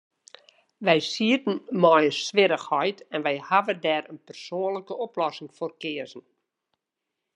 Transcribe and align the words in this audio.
Wy 0.85 0.97
sieten 1.13 1.57
mei 1.81 2.01
in 2.09 2.17
swierrichheid, 2.25 2.99
en 3.15 3.23
wy 3.25 3.35
hawwe 3.47 3.73
dêr 3.85 4.05
in 4.11 4.19
persoanlike 4.27 4.93
oplossing 5.05 5.51
foar 5.57 5.73
keazen. 5.81 6.25